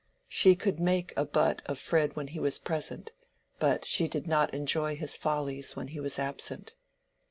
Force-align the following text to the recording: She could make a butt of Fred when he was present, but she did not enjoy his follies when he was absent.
She 0.27 0.55
could 0.55 0.79
make 0.79 1.13
a 1.15 1.25
butt 1.25 1.61
of 1.67 1.77
Fred 1.77 2.15
when 2.15 2.29
he 2.29 2.39
was 2.39 2.57
present, 2.57 3.11
but 3.59 3.85
she 3.85 4.07
did 4.07 4.25
not 4.25 4.51
enjoy 4.51 4.95
his 4.95 5.15
follies 5.15 5.75
when 5.75 5.89
he 5.89 5.99
was 5.99 6.17
absent. 6.17 6.73